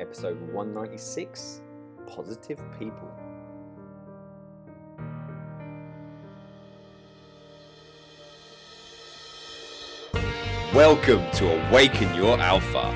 episode 0.00 0.40
196 0.52 1.60
Positive 2.06 2.58
People. 2.78 3.10
Welcome 10.74 11.30
to 11.32 11.68
Awaken 11.68 12.14
Your 12.14 12.38
Alpha. 12.40 12.92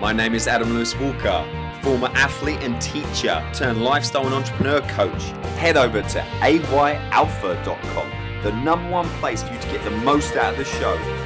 My 0.00 0.12
name 0.12 0.34
is 0.34 0.46
Adam 0.46 0.74
Lewis 0.74 0.96
Walker, 0.96 1.44
former 1.82 2.08
athlete 2.14 2.60
and 2.60 2.80
teacher 2.80 3.44
turned 3.52 3.82
lifestyle 3.82 4.26
and 4.26 4.34
entrepreneur 4.34 4.80
coach. 4.82 5.22
Head 5.58 5.76
over 5.76 6.02
to 6.02 6.20
ayalpha.com, 6.40 8.10
the 8.42 8.52
number 8.62 8.88
one 8.90 9.08
place 9.20 9.42
for 9.42 9.52
you 9.52 9.58
to 9.58 9.68
get 9.68 9.82
the 9.84 9.90
most 9.90 10.36
out 10.36 10.52
of 10.52 10.58
the 10.58 10.64
show. 10.64 11.21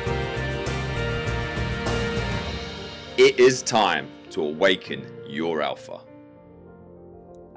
It 3.18 3.40
is 3.40 3.62
time 3.62 4.08
to 4.30 4.42
awaken 4.42 5.10
your 5.26 5.62
alpha. 5.62 6.00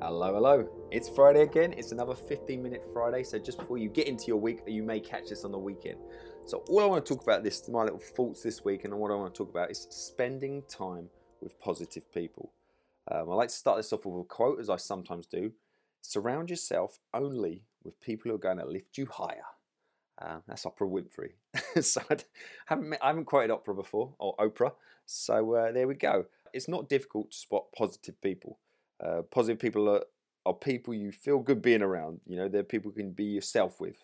Hello, 0.02 0.34
hello. 0.34 0.70
It's 0.90 1.10
Friday 1.10 1.42
again. 1.42 1.74
It's 1.74 1.92
another 1.92 2.16
15 2.16 2.64
minute 2.64 2.82
Friday. 2.94 3.24
So, 3.24 3.38
just 3.38 3.58
before 3.58 3.78
you 3.78 3.90
get 3.90 4.08
into 4.08 4.28
your 4.28 4.38
week, 4.38 4.62
you 4.68 4.84
may 4.84 5.02
catch 5.02 5.28
this 5.28 5.44
on 5.44 5.52
the 5.52 5.60
weekend. 5.60 5.98
So, 6.46 6.64
all 6.70 6.80
I 6.80 6.86
want 6.86 7.06
to 7.06 7.14
talk 7.14 7.24
about 7.24 7.44
this, 7.44 7.68
my 7.68 7.84
little 7.84 8.00
thoughts 8.00 8.42
this 8.42 8.64
week, 8.64 8.86
and 8.86 8.94
what 8.94 9.12
I 9.12 9.16
want 9.16 9.34
to 9.34 9.38
talk 9.38 9.50
about 9.50 9.70
is 9.70 9.86
spending 9.90 10.64
time 10.70 11.10
with 11.42 11.60
positive 11.60 12.10
people. 12.14 12.54
Um, 13.12 13.30
I 13.30 13.34
like 13.34 13.50
to 13.50 13.56
start 13.56 13.78
this 13.78 13.92
off 13.92 14.06
with 14.06 14.22
a 14.22 14.28
quote, 14.28 14.60
as 14.60 14.70
I 14.70 14.78
sometimes 14.78 15.26
do 15.26 15.52
Surround 16.02 16.50
yourself 16.50 17.00
only 17.14 17.64
with 17.84 18.00
people 18.00 18.30
who 18.30 18.36
are 18.36 18.40
going 18.40 18.58
to 18.58 18.66
lift 18.66 18.98
you 18.98 19.06
higher. 19.06 19.44
Um, 20.22 20.44
that's 20.48 20.66
Oprah 20.66 20.82
Winfrey. 20.82 21.32
so 21.84 22.02
I 22.10 22.18
haven't, 22.66 22.98
I 23.02 23.08
haven't 23.08 23.26
quoted 23.26 23.52
Oprah 23.52 23.76
before, 23.76 24.14
or 24.20 24.36
Oprah. 24.38 24.74
So 25.06 25.54
uh, 25.56 25.72
there 25.72 25.88
we 25.88 25.96
go. 25.96 26.26
It's 26.54 26.68
not 26.68 26.90
difficult 26.90 27.32
to 27.32 27.38
spot 27.38 27.66
positive 27.76 28.20
people. 28.22 28.60
Uh, 29.04 29.22
positive 29.32 29.60
people 29.60 29.90
are, 29.90 30.04
are 30.46 30.54
people 30.54 30.94
you 30.94 31.12
feel 31.12 31.40
good 31.40 31.62
being 31.62 31.82
around. 31.82 32.20
You 32.26 32.38
know, 32.38 32.48
they're 32.48 32.64
people 32.64 32.92
you 32.92 33.04
can 33.04 33.12
be 33.12 33.26
yourself 33.26 33.80
with. 33.80 34.04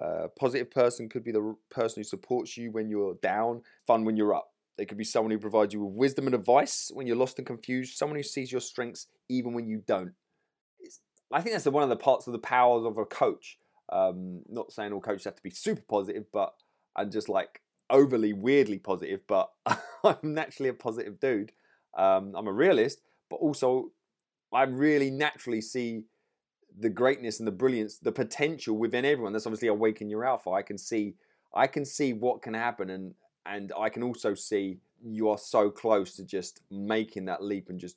Uh, 0.00 0.28
positive 0.38 0.70
person 0.70 1.08
could 1.08 1.24
be 1.24 1.32
the 1.32 1.56
person 1.70 2.00
who 2.00 2.04
supports 2.04 2.56
you 2.56 2.70
when 2.70 2.88
you're 2.88 3.14
down, 3.22 3.62
fun 3.86 4.04
when 4.04 4.16
you're 4.16 4.34
up. 4.34 4.52
They 4.76 4.84
could 4.84 4.98
be 4.98 5.04
someone 5.04 5.30
who 5.30 5.38
provides 5.38 5.72
you 5.72 5.82
with 5.82 5.94
wisdom 5.94 6.26
and 6.26 6.34
advice 6.34 6.90
when 6.92 7.06
you're 7.06 7.16
lost 7.16 7.38
and 7.38 7.46
confused, 7.46 7.96
someone 7.96 8.16
who 8.16 8.22
sees 8.22 8.52
your 8.52 8.60
strengths 8.60 9.06
even 9.28 9.54
when 9.54 9.66
you 9.66 9.82
don't. 9.86 10.12
It's, 10.80 11.00
I 11.32 11.40
think 11.40 11.54
that's 11.54 11.64
the, 11.64 11.70
one 11.70 11.82
of 11.82 11.88
the 11.88 11.96
parts 11.96 12.26
of 12.26 12.34
the 12.34 12.38
powers 12.38 12.84
of 12.84 12.98
a 12.98 13.06
coach. 13.06 13.58
Um, 13.90 14.42
not 14.48 14.72
saying 14.72 14.92
all 14.92 15.00
coaches 15.00 15.24
have 15.24 15.36
to 15.36 15.42
be 15.42 15.50
super 15.50 15.82
positive, 15.88 16.24
but 16.32 16.54
I'm 16.96 17.10
just 17.10 17.28
like 17.28 17.62
overly 17.90 18.32
weirdly 18.32 18.78
positive, 18.78 19.20
but 19.26 19.50
I'm 20.04 20.16
naturally 20.22 20.68
a 20.68 20.74
positive 20.74 21.20
dude. 21.20 21.52
Um, 21.96 22.34
I'm 22.36 22.48
a 22.48 22.52
realist, 22.52 23.00
but 23.30 23.36
also 23.36 23.92
I 24.52 24.64
really 24.64 25.10
naturally 25.10 25.60
see 25.60 26.04
the 26.78 26.88
greatness 26.88 27.38
and 27.38 27.46
the 27.46 27.52
brilliance, 27.52 27.98
the 27.98 28.12
potential 28.12 28.76
within 28.76 29.04
everyone. 29.04 29.32
That's 29.32 29.46
obviously 29.46 29.68
awaken 29.68 30.10
your 30.10 30.24
alpha. 30.24 30.50
I 30.50 30.62
can 30.62 30.78
see, 30.78 31.14
I 31.54 31.66
can 31.66 31.84
see 31.84 32.12
what 32.12 32.42
can 32.42 32.54
happen, 32.54 32.90
and 32.90 33.14
and 33.46 33.72
I 33.78 33.88
can 33.88 34.02
also 34.02 34.34
see 34.34 34.78
you 35.04 35.28
are 35.28 35.38
so 35.38 35.70
close 35.70 36.14
to 36.16 36.24
just 36.24 36.62
making 36.70 37.26
that 37.26 37.42
leap 37.42 37.70
and 37.70 37.78
just. 37.78 37.96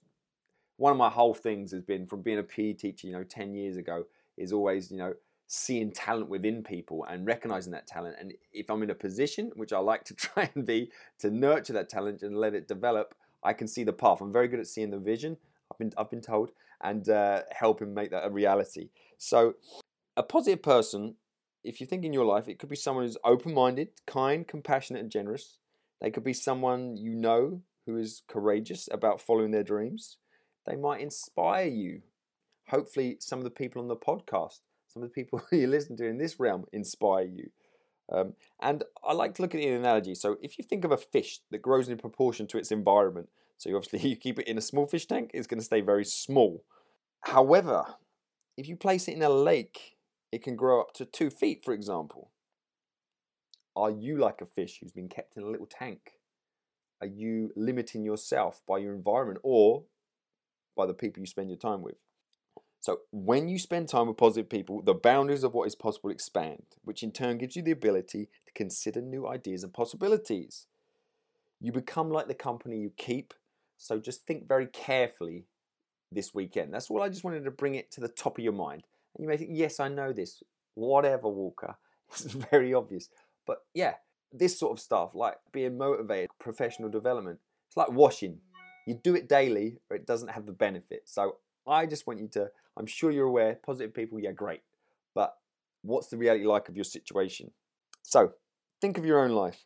One 0.77 0.93
of 0.93 0.97
my 0.97 1.09
whole 1.09 1.33
things 1.33 1.73
has 1.73 1.81
been 1.81 2.07
from 2.07 2.21
being 2.21 2.39
a 2.39 2.43
PE 2.43 2.71
teacher, 2.71 3.05
you 3.05 3.11
know, 3.11 3.25
ten 3.25 3.53
years 3.53 3.75
ago, 3.75 4.05
is 4.37 4.53
always 4.53 4.89
you 4.89 4.97
know 4.97 5.13
seeing 5.51 5.91
talent 5.91 6.29
within 6.29 6.61
people 6.61 7.03
and 7.05 7.25
recognizing 7.25 7.71
that 7.71 7.87
talent. 7.87 8.15
And 8.19 8.33
if 8.53 8.69
I'm 8.69 8.83
in 8.83 8.91
a 8.91 8.95
position, 8.95 9.51
which 9.55 9.73
I 9.73 9.79
like 9.79 10.03
to 10.05 10.13
try 10.15 10.49
and 10.53 10.65
be, 10.65 10.91
to 11.19 11.31
nurture 11.31 11.73
that 11.73 11.89
talent 11.89 12.21
and 12.21 12.37
let 12.37 12.53
it 12.53 12.67
develop, 12.67 13.15
I 13.43 13.53
can 13.53 13.67
see 13.67 13.83
the 13.83 13.91
path. 13.91 14.21
I'm 14.21 14.31
very 14.31 14.47
good 14.47 14.59
at 14.59 14.67
seeing 14.67 14.91
the 14.91 14.99
vision. 14.99 15.37
I've 15.71 15.77
been 15.79 15.91
I've 15.97 16.09
been 16.09 16.21
told, 16.21 16.51
and 16.81 17.07
uh, 17.09 17.41
helping 17.51 17.93
make 17.93 18.11
that 18.11 18.25
a 18.25 18.29
reality. 18.29 18.89
So, 19.17 19.55
a 20.15 20.23
positive 20.23 20.61
person, 20.61 21.15
if 21.63 21.81
you 21.81 21.87
think 21.87 22.05
in 22.05 22.13
your 22.13 22.25
life, 22.25 22.47
it 22.47 22.59
could 22.59 22.69
be 22.69 22.75
someone 22.75 23.05
who's 23.05 23.17
open-minded, 23.23 23.89
kind, 24.05 24.47
compassionate, 24.47 25.01
and 25.01 25.11
generous. 25.11 25.57
They 25.99 26.11
could 26.11 26.23
be 26.23 26.33
someone 26.33 26.95
you 26.95 27.13
know 27.15 27.61
who 27.85 27.97
is 27.97 28.21
courageous 28.27 28.87
about 28.91 29.21
following 29.21 29.51
their 29.51 29.63
dreams. 29.63 30.17
They 30.65 30.75
might 30.75 31.01
inspire 31.01 31.67
you. 31.67 32.01
Hopefully, 32.69 33.17
some 33.19 33.39
of 33.39 33.45
the 33.45 33.51
people 33.51 33.81
on 33.81 33.87
the 33.87 33.95
podcast, 33.95 34.59
some 34.89 35.03
of 35.03 35.09
the 35.09 35.13
people 35.13 35.41
you 35.51 35.67
listen 35.67 35.95
to 35.97 36.05
in 36.05 36.17
this 36.17 36.39
realm, 36.39 36.65
inspire 36.73 37.25
you. 37.25 37.49
Um, 38.11 38.33
and 38.59 38.83
I 39.07 39.13
like 39.13 39.35
to 39.35 39.41
look 39.41 39.53
at 39.53 39.61
it 39.61 39.67
in 39.67 39.75
analogy. 39.75 40.15
So, 40.15 40.37
if 40.41 40.57
you 40.57 40.63
think 40.63 40.83
of 40.83 40.91
a 40.91 40.97
fish 40.97 41.39
that 41.51 41.61
grows 41.61 41.89
in 41.89 41.97
proportion 41.97 42.47
to 42.47 42.57
its 42.57 42.71
environment, 42.71 43.29
so 43.57 43.69
you 43.69 43.75
obviously 43.75 44.09
you 44.09 44.15
keep 44.15 44.39
it 44.39 44.47
in 44.47 44.57
a 44.57 44.61
small 44.61 44.87
fish 44.87 45.05
tank, 45.05 45.31
it's 45.33 45.47
going 45.47 45.59
to 45.59 45.65
stay 45.65 45.81
very 45.81 46.05
small. 46.05 46.63
However, 47.21 47.85
if 48.57 48.67
you 48.67 48.75
place 48.75 49.07
it 49.07 49.15
in 49.15 49.21
a 49.21 49.29
lake, 49.29 49.97
it 50.31 50.43
can 50.43 50.55
grow 50.55 50.81
up 50.81 50.93
to 50.95 51.05
two 51.05 51.29
feet, 51.29 51.63
for 51.63 51.73
example. 51.73 52.31
Are 53.75 53.91
you 53.91 54.17
like 54.17 54.41
a 54.41 54.45
fish 54.45 54.79
who's 54.79 54.91
been 54.91 55.09
kept 55.09 55.37
in 55.37 55.43
a 55.43 55.49
little 55.49 55.67
tank? 55.67 56.13
Are 57.01 57.07
you 57.07 57.51
limiting 57.55 58.03
yourself 58.03 58.61
by 58.67 58.79
your 58.79 58.93
environment 58.93 59.39
or 59.43 59.83
by 60.75 60.85
the 60.85 60.93
people 60.93 61.21
you 61.21 61.27
spend 61.27 61.49
your 61.49 61.57
time 61.57 61.81
with? 61.81 61.95
So, 62.89 63.01
when 63.11 63.49
you 63.49 63.59
spend 63.59 63.87
time 63.87 64.07
with 64.07 64.17
positive 64.17 64.49
people, 64.49 64.81
the 64.81 64.95
boundaries 64.95 65.43
of 65.43 65.53
what 65.53 65.67
is 65.67 65.75
possible 65.75 66.09
expand, 66.09 66.63
which 66.83 67.03
in 67.03 67.11
turn 67.11 67.37
gives 67.37 67.55
you 67.55 67.61
the 67.61 67.69
ability 67.69 68.29
to 68.47 68.53
consider 68.55 68.99
new 68.99 69.27
ideas 69.27 69.63
and 69.63 69.71
possibilities. 69.71 70.65
You 71.61 71.71
become 71.71 72.09
like 72.09 72.27
the 72.27 72.33
company 72.33 72.79
you 72.79 72.91
keep, 72.97 73.35
so 73.77 73.99
just 73.99 74.25
think 74.25 74.47
very 74.47 74.65
carefully 74.65 75.45
this 76.11 76.33
weekend. 76.33 76.73
That's 76.73 76.89
all 76.89 77.03
I 77.03 77.09
just 77.09 77.23
wanted 77.23 77.43
to 77.43 77.51
bring 77.51 77.75
it 77.75 77.91
to 77.91 78.01
the 78.01 78.07
top 78.07 78.39
of 78.39 78.43
your 78.43 78.53
mind. 78.53 78.81
And 79.15 79.23
you 79.23 79.29
may 79.29 79.37
think, 79.37 79.51
yes, 79.53 79.79
I 79.79 79.87
know 79.87 80.11
this. 80.11 80.41
Whatever, 80.73 81.27
Walker. 81.27 81.75
It's 82.11 82.23
very 82.23 82.73
obvious. 82.73 83.09
But 83.45 83.59
yeah, 83.75 83.97
this 84.33 84.57
sort 84.57 84.71
of 84.71 84.79
stuff, 84.79 85.13
like 85.13 85.35
being 85.51 85.77
motivated, 85.77 86.31
professional 86.39 86.89
development, 86.89 87.37
it's 87.67 87.77
like 87.77 87.91
washing. 87.91 88.39
You 88.87 88.95
do 88.95 89.13
it 89.13 89.29
daily 89.29 89.77
or 89.91 89.95
it 89.95 90.07
doesn't 90.07 90.29
have 90.29 90.47
the 90.47 90.53
benefit. 90.53 91.03
So 91.05 91.35
I 91.67 91.85
just 91.85 92.07
want 92.07 92.19
you 92.19 92.27
to, 92.29 92.49
I'm 92.77 92.85
sure 92.85 93.11
you're 93.11 93.27
aware, 93.27 93.55
positive 93.55 93.93
people, 93.93 94.19
yeah, 94.19 94.31
great. 94.31 94.61
But 95.13 95.35
what's 95.81 96.07
the 96.07 96.17
reality 96.17 96.45
like 96.45 96.69
of 96.69 96.75
your 96.75 96.85
situation? 96.85 97.51
So 98.01 98.33
think 98.81 98.97
of 98.97 99.05
your 99.05 99.23
own 99.23 99.31
life. 99.31 99.65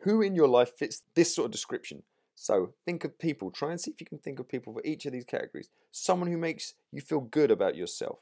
Who 0.00 0.22
in 0.22 0.34
your 0.34 0.48
life 0.48 0.76
fits 0.76 1.02
this 1.14 1.34
sort 1.34 1.46
of 1.46 1.52
description? 1.52 2.02
So 2.34 2.72
think 2.86 3.04
of 3.04 3.18
people. 3.18 3.50
Try 3.50 3.70
and 3.70 3.80
see 3.80 3.90
if 3.90 4.00
you 4.00 4.06
can 4.06 4.18
think 4.18 4.40
of 4.40 4.48
people 4.48 4.72
for 4.72 4.82
each 4.84 5.04
of 5.04 5.12
these 5.12 5.26
categories. 5.26 5.68
Someone 5.92 6.30
who 6.30 6.38
makes 6.38 6.72
you 6.90 7.02
feel 7.02 7.20
good 7.20 7.50
about 7.50 7.76
yourself. 7.76 8.20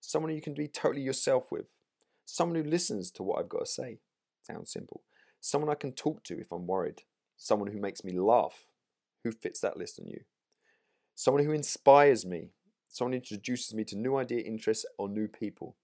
Someone 0.00 0.32
you 0.32 0.40
can 0.40 0.54
be 0.54 0.68
totally 0.68 1.02
yourself 1.02 1.50
with. 1.50 1.66
Someone 2.24 2.62
who 2.62 2.70
listens 2.70 3.10
to 3.12 3.24
what 3.24 3.40
I've 3.40 3.48
got 3.48 3.60
to 3.60 3.66
say. 3.66 3.98
Sounds 4.42 4.72
simple. 4.72 5.02
Someone 5.40 5.70
I 5.70 5.74
can 5.74 5.92
talk 5.92 6.22
to 6.24 6.38
if 6.38 6.52
I'm 6.52 6.68
worried. 6.68 7.02
Someone 7.36 7.72
who 7.72 7.80
makes 7.80 8.04
me 8.04 8.12
laugh. 8.12 8.66
Who 9.24 9.32
fits 9.32 9.60
that 9.60 9.76
list 9.76 9.98
on 9.98 10.06
you? 10.06 10.20
Someone 11.14 11.44
who 11.44 11.52
inspires 11.52 12.24
me. 12.26 12.50
Someone 12.88 13.12
who 13.12 13.18
introduces 13.18 13.74
me 13.74 13.84
to 13.84 13.96
new 13.96 14.16
idea, 14.16 14.40
interests, 14.40 14.84
or 14.98 15.08
new 15.08 15.28
people. 15.28 15.76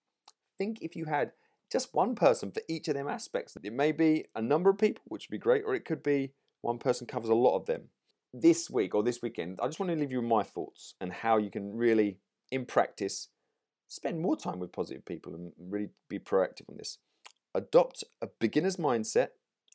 Think 0.58 0.78
if 0.82 0.94
you 0.94 1.06
had 1.06 1.32
just 1.70 1.94
one 1.94 2.14
person 2.14 2.50
for 2.50 2.62
each 2.68 2.88
of 2.88 2.94
them 2.94 3.08
aspects. 3.08 3.56
It 3.62 3.72
may 3.72 3.92
be 3.92 4.26
a 4.34 4.42
number 4.42 4.70
of 4.70 4.78
people, 4.78 5.02
which 5.06 5.28
would 5.28 5.34
be 5.34 5.38
great, 5.38 5.64
or 5.66 5.74
it 5.74 5.84
could 5.84 6.02
be 6.02 6.32
one 6.60 6.78
person 6.78 7.06
covers 7.06 7.30
a 7.30 7.34
lot 7.34 7.56
of 7.56 7.66
them. 7.66 7.84
This 8.32 8.68
week 8.68 8.94
or 8.94 9.02
this 9.02 9.22
weekend, 9.22 9.58
I 9.62 9.66
just 9.66 9.80
want 9.80 9.90
to 9.90 9.98
leave 9.98 10.12
you 10.12 10.20
with 10.20 10.28
my 10.28 10.42
thoughts 10.42 10.94
and 11.00 11.12
how 11.12 11.38
you 11.38 11.50
can 11.50 11.76
really, 11.76 12.18
in 12.50 12.66
practice, 12.66 13.28
spend 13.86 14.20
more 14.20 14.36
time 14.36 14.58
with 14.58 14.72
positive 14.72 15.04
people 15.04 15.34
and 15.34 15.52
really 15.58 15.88
be 16.08 16.18
proactive 16.18 16.68
on 16.68 16.76
this. 16.76 16.98
Adopt 17.54 18.04
a 18.20 18.28
beginner's 18.38 18.76
mindset 18.76 19.28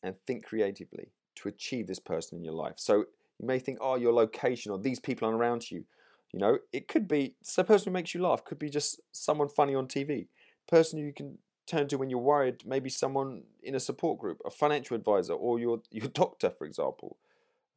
and 0.04 0.18
think 0.18 0.46
creatively 0.46 1.12
to 1.36 1.50
achieve 1.50 1.88
this 1.88 2.00
person 2.00 2.38
in 2.38 2.44
your 2.44 2.54
life. 2.54 2.76
So 2.78 3.06
you 3.44 3.48
may 3.48 3.60
think, 3.60 3.78
oh, 3.82 3.96
your 3.96 4.14
location 4.14 4.72
or 4.72 4.80
these 4.80 5.02
people 5.02 5.28
around 5.28 5.70
you. 5.70 5.84
You 6.32 6.40
know, 6.40 6.60
it 6.72 6.88
could 6.88 7.10
be 7.10 7.36
the 7.56 7.64
person 7.66 7.92
who 7.92 7.94
makes 7.94 8.14
you 8.14 8.22
laugh, 8.22 8.46
could 8.46 8.58
be 8.58 8.70
just 8.70 9.02
someone 9.12 9.50
funny 9.50 9.76
on 9.76 9.88
TV, 9.88 10.28
person 10.68 10.98
you 10.98 11.14
can 11.14 11.38
turn 11.68 11.88
to 11.90 11.98
when 11.98 12.10
you're 12.10 12.20
worried, 12.20 12.64
maybe 12.66 12.90
someone 12.90 13.44
in 13.62 13.76
a 13.76 13.80
support 13.80 14.18
group, 14.18 14.40
a 14.46 14.50
financial 14.50 14.96
advisor, 14.96 15.34
or 15.34 15.60
your, 15.60 15.82
your 15.92 16.08
doctor, 16.08 16.50
for 16.50 16.66
example. 16.66 17.18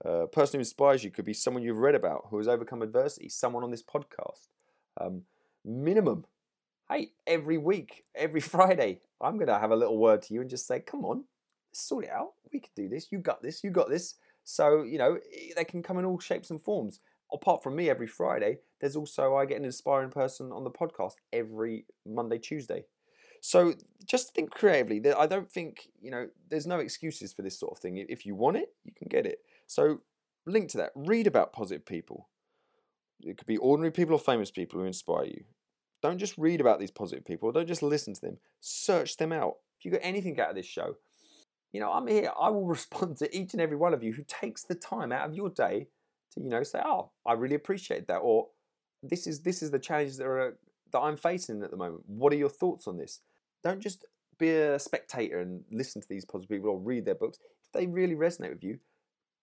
Uh, 0.05 0.23
a 0.23 0.29
person 0.29 0.59
who 0.59 0.61
inspires 0.61 1.03
you 1.03 1.11
could 1.11 1.25
be 1.25 1.35
someone 1.35 1.63
you've 1.63 1.79
read 1.79 1.95
about 1.95 2.27
who 2.31 2.39
has 2.39 2.47
overcome 2.47 2.83
adversity, 2.83 3.29
someone 3.29 3.65
on 3.65 3.71
this 3.71 3.83
podcast. 3.83 4.47
Um, 5.01 5.23
minimum, 5.65 6.27
hey, 6.89 7.11
every 7.27 7.59
week, 7.59 8.05
every 8.15 8.41
Friday, 8.55 9.01
I'm 9.21 9.35
going 9.35 9.49
to 9.49 9.59
have 9.59 9.73
a 9.73 9.77
little 9.77 9.99
word 9.99 10.23
to 10.23 10.35
you 10.35 10.41
and 10.43 10.49
just 10.49 10.67
say, 10.67 10.81
come 10.81 11.05
on, 11.05 11.25
sort 11.73 12.05
it 12.05 12.11
out. 12.11 12.35
We 12.53 12.61
can 12.61 12.71
do 12.77 12.89
this. 12.89 13.09
You 13.11 13.19
got 13.19 13.43
this. 13.43 13.65
You 13.65 13.71
got 13.71 13.91
this. 13.91 14.15
So, 14.49 14.85
you 14.85 14.97
know, 14.97 15.19
they 15.57 15.65
can 15.65 15.83
come 15.83 15.99
in 15.99 16.05
all 16.05 16.21
shapes 16.21 16.51
and 16.51 16.63
forms. 16.63 17.01
Apart 17.33 17.65
from 17.65 17.75
me 17.75 17.91
every 17.91 18.07
Friday, 18.07 18.59
there's 18.81 18.95
also, 18.95 19.35
I 19.35 19.45
get 19.45 19.59
an 19.59 19.65
inspiring 19.65 20.11
person 20.11 20.53
on 20.53 20.63
the 20.63 20.71
podcast 20.71 21.15
every 21.33 21.85
Monday, 22.07 22.39
Tuesday. 22.39 22.85
So 23.41 23.75
just 24.05 24.37
think 24.37 24.53
creatively. 24.53 25.03
I 25.13 25.27
don't 25.27 25.51
think, 25.51 25.89
you 26.01 26.13
know, 26.13 26.29
there's 26.49 26.67
no 26.67 26.79
excuses 26.79 27.33
for 27.33 27.43
this 27.43 27.59
sort 27.59 27.73
of 27.73 27.81
thing. 27.81 27.97
If 28.09 28.25
you 28.25 28.37
want 28.37 28.59
it, 28.59 28.73
you 28.85 28.93
can 28.97 29.09
get 29.09 29.27
it. 29.27 29.41
So 29.67 30.03
link 30.47 30.71
to 30.71 30.79
that. 30.79 30.93
Read 30.95 31.27
about 31.27 31.53
positive 31.53 31.85
people. 31.85 32.29
It 33.21 33.37
could 33.39 33.49
be 33.49 33.57
ordinary 33.57 33.91
people 33.91 34.15
or 34.15 34.21
famous 34.21 34.53
people 34.53 34.79
who 34.79 34.87
inspire 34.87 35.25
you. 35.25 35.43
Don't 36.03 36.19
just 36.19 36.39
read 36.39 36.61
about 36.61 36.79
these 36.79 36.93
positive 36.93 37.25
people. 37.25 37.51
Don't 37.51 37.67
just 37.67 37.83
listen 37.83 38.15
to 38.15 38.21
them. 38.21 38.39
Search 38.61 39.17
them 39.17 39.33
out. 39.33 39.57
If 39.81 39.85
you 39.85 39.91
got 39.91 40.01
anything 40.05 40.39
out 40.39 40.51
of 40.51 40.57
this 40.57 40.67
show, 40.67 40.95
you 41.73 41.81
know, 41.81 41.93
I'm 41.93 42.07
here. 42.07 42.31
I 42.39 42.51
will 42.51 42.67
respond 42.77 43.17
to 43.19 43.37
each 43.37 43.53
and 43.53 43.61
every 43.61 43.77
one 43.77 43.95
of 43.95 44.03
you 44.03 44.13
who 44.13 44.25
takes 44.27 44.65
the 44.65 44.75
time 44.75 45.13
out 45.13 45.29
of 45.29 45.35
your 45.35 45.51
day 45.51 45.89
to, 46.33 46.41
you 46.41 46.49
know, 46.49 46.63
say, 46.63 46.81
"Oh, 46.85 47.11
I 47.27 47.33
really 47.35 47.55
appreciate 47.55 48.07
that," 48.09 48.19
or 48.19 48.49
"This 49.03 49.27
is 49.27 49.43
this 49.43 49.63
is 49.63 49.71
the 49.71 49.79
challenges 49.79 50.19
that 50.19 50.27
are 50.27 50.59
that 50.93 51.01
I'm 51.01 51.17
facing 51.17 51.63
at 51.63 51.71
the 51.71 51.77
moment. 51.77 52.03
What 52.07 52.33
are 52.33 52.37
your 52.37 52.49
thoughts 52.49 52.87
on 52.87 52.99
this?" 52.99 53.21
Don't 53.65 53.81
just 53.81 54.05
be 54.39 54.51
a 54.51 54.79
spectator 54.79 55.41
and 55.41 55.65
listen 55.71 56.01
to 56.01 56.09
these 56.09 56.25
positive 56.25 56.57
people 56.57 56.71
or 56.71 56.79
read 56.79 57.05
their 57.05 57.15
books. 57.15 57.39
If 57.65 57.73
they 57.73 57.87
really 57.87 58.15
resonate 58.15 58.51
with 58.51 58.63
you, 58.63 58.79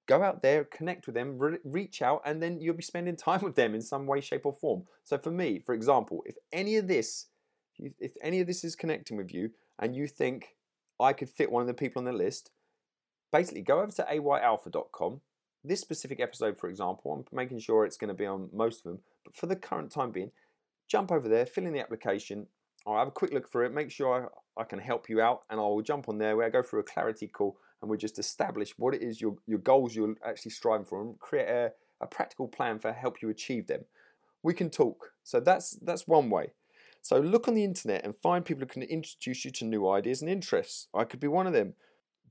go 0.08 0.22
out 0.22 0.42
there, 0.42 0.64
connect 0.66 1.08
with 1.08 1.16
them, 1.16 1.38
re- 1.38 1.58
reach 1.64 2.02
out, 2.02 2.22
and 2.26 2.42
then 2.42 2.60
you'll 2.60 2.76
be 2.76 2.84
spending 2.84 3.16
time 3.28 3.42
with 3.42 3.56
them 3.56 3.74
in 3.74 3.82
some 3.82 4.06
way, 4.06 4.22
shape, 4.22 4.46
or 4.46 4.54
form. 4.54 4.84
So 5.04 5.18
for 5.18 5.32
me, 5.32 5.60
for 5.60 5.74
example, 5.74 6.24
if 6.26 6.36
any 6.52 6.78
of 6.78 6.88
this, 6.88 7.28
if 8.00 8.14
any 8.22 8.40
of 8.40 8.48
this 8.48 8.64
is 8.64 8.76
connecting 8.76 9.18
with 9.18 9.34
you, 9.34 9.52
and 9.80 9.96
you 9.96 10.08
think 10.08 10.56
I 11.04 11.14
could 11.14 11.30
fit 11.30 11.52
one 11.52 11.62
of 11.62 11.68
the 11.68 11.74
people 11.74 12.00
on 12.00 12.06
the 12.06 12.14
list, 12.14 12.50
basically 13.32 13.62
go 13.62 13.82
over 13.82 13.92
to 13.92 14.08
ayalpha.com. 14.10 15.22
This 15.64 15.82
specific 15.82 16.20
episode, 16.20 16.58
for 16.58 16.70
example, 16.70 17.14
I'm 17.14 17.38
making 17.38 17.60
sure 17.60 17.86
it's 17.86 17.98
going 17.98 18.10
to 18.10 18.14
be 18.14 18.26
on 18.26 18.50
most 18.54 18.80
of 18.80 18.84
them, 18.84 19.00
but 19.24 19.36
for 19.36 19.46
the 19.46 19.56
current 19.56 19.92
time 19.92 20.12
being, 20.12 20.32
jump 20.88 21.12
over 21.12 21.28
there, 21.28 21.46
fill 21.46 21.66
in 21.66 21.74
the 21.74 21.80
application. 21.80 22.48
I'll 22.88 22.98
have 22.98 23.08
a 23.08 23.12
quick 23.12 23.34
look 23.34 23.50
through 23.50 23.68
it, 23.68 23.74
make 23.74 23.92
sure 23.92 24.30
I, 24.58 24.62
I 24.62 24.64
can 24.66 24.80
help 24.80 25.10
you 25.10 25.22
out, 25.22 25.44
and 25.50 25.60
I 25.60 25.64
will 25.64 25.82
jump 25.82 26.10
on 26.10 26.18
there 26.18 26.36
where 26.36 26.48
I 26.48 26.50
go 26.50 26.64
through 26.64 26.82
a 26.82 26.84
clarity 26.84 27.28
call 27.28 27.58
and 27.82 27.90
we 27.90 27.98
just 27.98 28.18
establish 28.18 28.74
what 28.78 28.94
it 28.94 29.02
is 29.02 29.20
your, 29.20 29.36
your 29.46 29.60
goals 29.60 29.94
you're 29.94 30.16
actually 30.26 30.52
striving 30.52 30.86
for 30.86 31.02
and 31.02 31.20
create 31.20 31.50
a, 31.50 31.72
a 32.02 32.08
practical 32.08 32.48
plan 32.48 32.80
for 32.80 32.94
help 32.94 33.22
you 33.22 33.30
achieve 33.30 33.68
them. 33.68 33.84
We 34.42 34.54
can 34.54 34.70
talk. 34.70 35.12
So 35.24 35.40
that's 35.40 35.78
that's 35.82 36.08
one 36.08 36.30
way. 36.30 36.54
So 37.04 37.20
look 37.20 37.50
on 37.50 37.54
the 37.54 37.66
internet 37.66 38.06
and 38.06 38.16
find 38.16 38.46
people 38.46 38.62
who 38.62 38.66
can 38.66 38.82
introduce 38.82 39.44
you 39.44 39.52
to 39.52 39.66
new 39.66 39.90
ideas 39.90 40.22
and 40.22 40.32
interests. 40.32 40.88
I 40.96 41.04
could 41.04 41.20
be 41.20 41.28
one 41.28 41.46
of 41.46 41.54
them. 41.54 41.74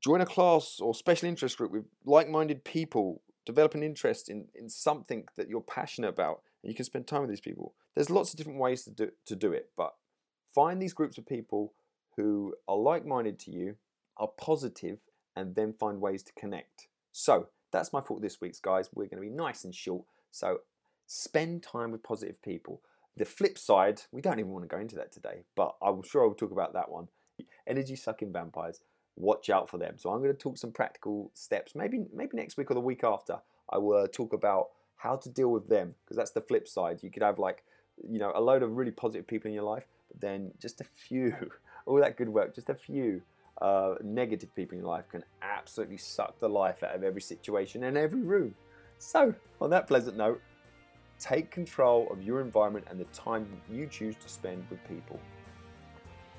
Join 0.01 0.23
a 0.23 0.27
class 0.27 0.81
or 0.81 0.95
special 0.95 1.29
interest 1.29 1.59
group 1.59 1.71
with 1.71 1.85
like-minded 2.07 2.65
people. 2.65 3.23
Develop 3.45 3.75
an 3.75 3.83
interest 3.83 4.31
in, 4.31 4.47
in 4.55 4.71
something 4.71 5.25
that 5.37 5.49
you're 5.49 5.61
passionate 5.61 6.09
about 6.09 6.41
and 6.63 6.71
you 6.71 6.75
can 6.75 6.87
spend 6.87 7.07
time 7.07 7.21
with 7.21 7.29
these 7.29 7.41
people. 7.41 7.75
There's 7.95 8.09
lots 8.09 8.33
of 8.33 8.39
different 8.39 8.61
ways 8.61 8.85
to 8.85 8.91
do, 8.91 9.11
to 9.27 9.37
do 9.37 9.53
it, 9.53 9.69
but 9.77 9.95
find 10.55 10.81
these 10.81 10.95
groups 10.95 11.19
of 11.19 11.27
people 11.27 11.75
who 12.17 12.55
are 12.67 12.77
like-minded 12.77 13.39
to 13.41 13.51
you, 13.51 13.77
are 14.17 14.31
positive 14.41 14.99
and 15.37 15.55
then 15.55 15.75
find 15.75 16.01
ways 16.01 16.23
to 16.23 16.33
connect. 16.33 16.89
So 17.13 17.49
that's 17.73 17.93
my 17.93 18.01
thought 18.01 18.23
this 18.23 18.41
week's 18.41 18.61
guys. 18.61 18.89
We're 18.95 19.07
going 19.07 19.23
to 19.23 19.29
be 19.29 19.35
nice 19.35 19.65
and 19.65 19.75
short. 19.75 20.05
So 20.31 20.61
spend 21.07 21.63
time 21.63 21.91
with 21.91 22.03
positive 22.03 22.41
people. 22.43 22.81
The 23.17 23.25
flip 23.25 23.59
side, 23.59 24.03
we 24.11 24.23
don't 24.23 24.39
even 24.39 24.53
want 24.53 24.65
to 24.65 24.75
go 24.75 24.81
into 24.81 24.97
that 24.97 25.13
today, 25.13 25.43
but 25.55 25.77
I'm 25.83 26.03
sure 26.03 26.25
I'll 26.25 26.35
talk 26.35 26.51
about 26.51 26.73
that 26.73 26.91
one. 26.91 27.09
Energy 27.67 27.97
sucking 27.97 28.33
vampires. 28.33 28.81
Watch 29.17 29.51
out 29.51 29.69
for 29.69 29.77
them. 29.79 29.95
So 29.99 30.11
I'm 30.11 30.23
going 30.23 30.33
to 30.33 30.39
talk 30.39 30.57
some 30.57 30.73
practical 30.73 31.31
steps. 31.35 31.75
Maybe 31.75 32.07
maybe 32.15 32.31
next 32.35 32.57
week 32.57 32.71
or 32.71 32.75
the 32.75 32.81
week 32.81 33.05
after, 33.05 33.39
I 33.71 33.79
will 33.79 34.09
talk 34.09 34.33
about 34.33 34.69
how 34.97 35.17
to 35.17 35.29
deal 35.29 35.49
with 35.49 35.69
them 35.69 35.95
because 36.05 36.17
that's 36.17 36.31
the 36.31 36.41
flip 36.41 36.67
side. 36.67 37.01
You 37.03 37.11
could 37.11 37.23
have 37.23 37.39
like 37.39 37.65
you 38.09 38.19
know 38.19 38.33
a 38.35 38.41
load 38.41 38.63
of 38.63 38.77
really 38.77 38.91
positive 38.91 39.27
people 39.27 39.49
in 39.49 39.55
your 39.55 39.65
life, 39.65 39.87
but 40.09 40.21
then 40.21 40.53
just 40.59 40.81
a 40.81 40.85
few, 40.85 41.35
all 41.87 42.01
that 42.01 42.17
good 42.17 42.31
work, 42.31 42.55
just 42.55 42.71
a 42.71 42.75
few 42.75 43.21
uh, 43.61 43.95
negative 44.03 44.55
people 44.55 44.77
in 44.77 44.85
your 44.85 44.91
life 44.91 45.09
can 45.11 45.25
absolutely 45.43 45.99
suck 45.99 46.39
the 46.41 46.49
life 46.49 46.83
out 46.83 46.95
of 46.95 47.05
every 47.05 47.21
situation 47.21 47.85
and 47.85 47.97
every 47.97 48.23
room. 48.23 48.55
So, 48.99 49.35
on 49.61 49.71
that 49.71 49.87
pleasant 49.87 50.17
note, 50.17 50.41
take 51.23 51.51
control 51.51 52.09
of 52.11 52.23
your 52.23 52.41
environment 52.41 52.85
and 52.91 52.99
the 52.99 53.05
time 53.05 53.47
you 53.71 53.87
choose 53.87 54.17
to 54.17 54.29
spend 54.29 54.65
with 54.69 54.81
people. 54.89 55.21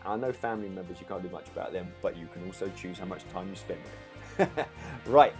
I 0.05 0.17
know 0.17 0.33
family 0.33 0.67
members, 0.67 0.99
you 0.99 1.05
can't 1.05 1.23
do 1.23 1.29
much 1.29 1.47
about 1.47 1.71
them, 1.71 1.87
but 2.01 2.17
you 2.17 2.27
can 2.33 2.45
also 2.45 2.69
choose 2.75 2.99
how 2.99 3.05
much 3.05 3.23
time 3.31 3.49
you 3.49 3.55
spend 3.55 3.79
with 4.37 4.55
them. 4.55 4.65
right, 5.05 5.33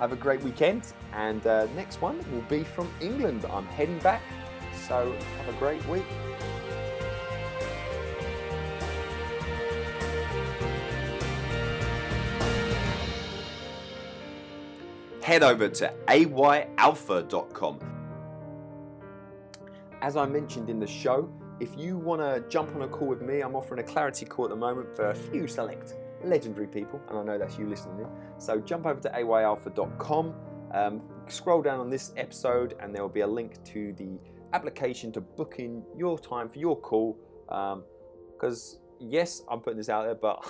have 0.00 0.12
a 0.12 0.16
great 0.16 0.42
weekend, 0.42 0.92
and 1.12 1.46
uh, 1.46 1.66
next 1.76 2.02
one 2.02 2.18
will 2.32 2.42
be 2.42 2.64
from 2.64 2.90
England. 3.00 3.46
I'm 3.48 3.66
heading 3.66 4.00
back, 4.00 4.22
so 4.88 5.14
have 5.38 5.54
a 5.54 5.58
great 5.58 5.84
week. 5.86 6.04
head 15.28 15.42
over 15.42 15.68
to 15.68 15.92
ayalpha.com. 16.06 17.87
As 20.00 20.16
I 20.16 20.26
mentioned 20.26 20.70
in 20.70 20.78
the 20.78 20.86
show, 20.86 21.28
if 21.58 21.76
you 21.76 21.98
want 21.98 22.20
to 22.20 22.48
jump 22.48 22.72
on 22.76 22.82
a 22.82 22.88
call 22.88 23.08
with 23.08 23.20
me, 23.20 23.40
I'm 23.40 23.56
offering 23.56 23.80
a 23.80 23.82
clarity 23.82 24.24
call 24.26 24.44
at 24.44 24.50
the 24.50 24.56
moment 24.56 24.94
for 24.94 25.10
a 25.10 25.14
few 25.14 25.48
select 25.48 25.94
legendary 26.22 26.68
people, 26.68 27.00
and 27.08 27.18
I 27.18 27.22
know 27.24 27.36
that's 27.36 27.58
you 27.58 27.68
listening 27.68 28.00
in. 28.00 28.06
So 28.38 28.60
jump 28.60 28.86
over 28.86 29.00
to 29.00 29.08
ayalpha.com, 29.10 30.34
um, 30.72 31.02
scroll 31.26 31.62
down 31.62 31.80
on 31.80 31.90
this 31.90 32.12
episode, 32.16 32.76
and 32.78 32.94
there 32.94 33.02
will 33.02 33.08
be 33.08 33.22
a 33.22 33.26
link 33.26 33.62
to 33.64 33.92
the 33.94 34.20
application 34.52 35.10
to 35.12 35.20
book 35.20 35.56
in 35.58 35.82
your 35.96 36.16
time 36.16 36.48
for 36.48 36.60
your 36.60 36.76
call. 36.76 37.18
Because, 37.48 38.76
um, 38.76 39.10
yes, 39.10 39.42
I'm 39.50 39.58
putting 39.58 39.78
this 39.78 39.88
out 39.88 40.04
there, 40.04 40.14
but 40.14 40.46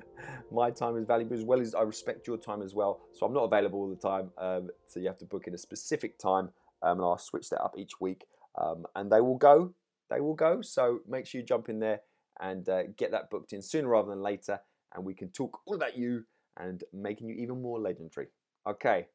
my 0.50 0.70
time 0.70 0.96
is 0.96 1.04
valuable 1.04 1.36
as 1.36 1.44
well 1.44 1.60
as 1.60 1.74
I 1.74 1.82
respect 1.82 2.26
your 2.26 2.38
time 2.38 2.62
as 2.62 2.74
well. 2.74 3.00
So 3.12 3.26
I'm 3.26 3.34
not 3.34 3.44
available 3.44 3.80
all 3.80 3.90
the 3.90 3.96
time. 3.96 4.30
Um, 4.38 4.70
so 4.86 4.98
you 4.98 5.08
have 5.08 5.18
to 5.18 5.26
book 5.26 5.46
in 5.46 5.52
a 5.52 5.58
specific 5.58 6.18
time, 6.18 6.48
um, 6.82 6.98
and 6.98 7.02
I'll 7.02 7.18
switch 7.18 7.50
that 7.50 7.60
up 7.60 7.74
each 7.76 8.00
week. 8.00 8.24
Um, 8.60 8.86
and 8.94 9.10
they 9.10 9.20
will 9.20 9.36
go. 9.36 9.74
They 10.10 10.20
will 10.20 10.34
go. 10.34 10.62
So 10.62 11.00
make 11.08 11.26
sure 11.26 11.40
you 11.40 11.46
jump 11.46 11.68
in 11.68 11.78
there 11.80 12.00
and 12.40 12.68
uh, 12.68 12.84
get 12.96 13.10
that 13.12 13.30
booked 13.30 13.52
in 13.52 13.62
sooner 13.62 13.88
rather 13.88 14.10
than 14.10 14.22
later, 14.22 14.60
and 14.94 15.04
we 15.04 15.14
can 15.14 15.28
talk 15.30 15.60
all 15.66 15.74
about 15.74 15.96
you 15.96 16.24
and 16.56 16.82
making 16.92 17.28
you 17.28 17.36
even 17.36 17.62
more 17.62 17.80
legendary. 17.80 18.28
Okay. 18.66 19.06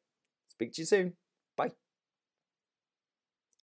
Speak 0.48 0.72
to 0.74 0.82
you 0.82 0.86
soon. 0.86 1.12
Bye. 1.56 1.83